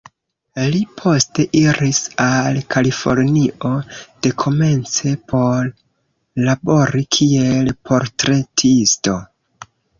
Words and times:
Li 0.75 0.79
poste 1.01 1.43
iris 1.59 1.99
al 2.25 2.57
Kalifornio, 2.77 3.71
dekomence 4.29 5.15
por 5.35 5.71
labori 6.49 7.07
kiel 7.19 7.73
portretisto. 7.93 9.19